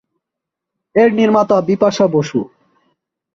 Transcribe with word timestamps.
এর 0.95 1.09
নির্মাতা 1.13 1.57
বিপাশা 1.61 2.05
বসু। 2.07 2.39